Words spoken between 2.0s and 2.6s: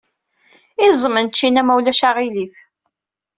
aɣilif.